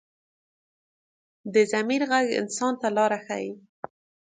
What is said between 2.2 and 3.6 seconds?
انسان ته لاره ښيي